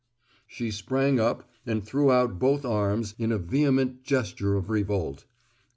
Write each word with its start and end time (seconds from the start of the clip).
She 0.47 0.71
sprang 0.71 1.19
up 1.19 1.47
and 1.63 1.85
threw 1.85 2.11
out 2.11 2.39
both 2.39 2.65
arms 2.65 3.13
in 3.19 3.31
a 3.31 3.37
vehement 3.37 4.01
gesture 4.01 4.55
of 4.55 4.67
revolt. 4.67 5.25